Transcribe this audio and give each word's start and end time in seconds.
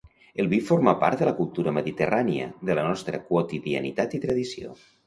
El 0.43 0.47
vi 0.53 0.59
forma 0.69 0.93
part 1.03 1.21
de 1.23 1.27
la 1.29 1.35
cultura 1.41 1.75
mediterrània, 1.79 2.49
de 2.71 2.79
la 2.81 2.89
nostra 2.89 3.21
quotidianitat 3.31 4.19
i 4.21 4.25
tradició. 4.27 4.79